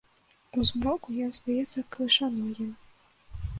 У 0.57 0.63
змроку 0.69 1.17
ён 1.27 1.31
здаецца 1.41 1.85
клышаногім. 1.97 2.75